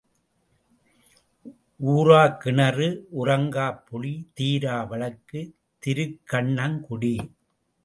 ஊறாக் 1.79 2.39
கிணறு, 2.39 3.07
உறங்காப் 3.23 3.83
புளி, 3.89 4.13
தீரா 4.33 4.83
வழக்கு, 4.83 5.53
திருக்கண்ணங் 5.83 6.79
குடி. 6.79 7.15